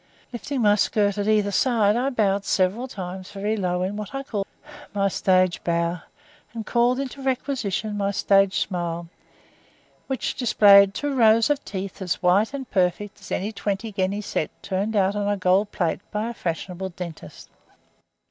Lifting 0.33 0.63
my 0.63 0.73
skirt 0.73 1.19
at 1.19 1.27
either 1.27 1.51
side, 1.51 1.95
I 1.95 2.09
bowed 2.09 2.43
several 2.43 2.87
times 2.87 3.29
very 3.29 3.55
low 3.55 3.83
in 3.83 3.95
what 3.97 4.15
I 4.15 4.23
called 4.23 4.47
my 4.95 5.07
stage 5.09 5.63
bow, 5.63 6.01
and 6.55 6.65
called 6.65 6.99
into 6.99 7.21
requisition 7.21 7.97
my 7.99 8.09
stage 8.09 8.57
smile, 8.57 9.09
which 10.07 10.33
displayed 10.33 10.95
two 10.95 11.13
rows 11.13 11.51
of 11.51 11.63
teeth 11.63 12.01
as 12.01 12.15
white 12.15 12.51
and 12.51 12.67
perfect 12.71 13.21
as 13.21 13.31
any 13.31 13.51
twenty 13.51 13.91
guinea 13.91 14.21
set 14.21 14.49
turned 14.63 14.95
out 14.95 15.15
on 15.15 15.27
a 15.29 15.37
gold 15.37 15.71
plate 15.71 15.99
by 16.09 16.31
a 16.31 16.33
fashionable 16.33 16.89
dentist. 16.89 17.51